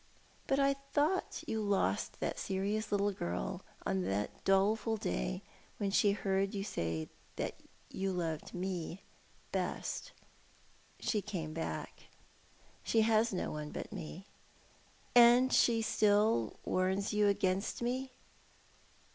But 0.47 0.57
I 0.59 0.73
thought 0.93 1.43
you 1.45 1.61
lost 1.61 2.21
that 2.21 2.39
serious 2.39 2.91
little 2.91 3.11
girl 3.11 3.63
on 3.85 4.01
the 4.01 4.29
doleful 4.45 4.97
day 4.97 5.43
when 5.77 5.91
she 5.91 6.13
heard 6.13 6.55
you 6.55 6.63
say 6.63 7.07
that 7.35 7.61
you 7.91 8.11
loved 8.11 8.51
me 8.55 9.03
best." 9.51 10.11
"She 10.99 11.21
came 11.21 11.53
back. 11.53 12.07
She 12.81 13.01
has 13.01 13.31
no 13.31 13.51
one 13.51 13.69
but 13.69 13.93
me." 13.93 14.25
"And 15.13 15.53
she 15.53 15.83
still 15.83 16.57
warns 16.65 17.13
you 17.13 17.27
against 17.27 17.83
me?" 17.83 18.09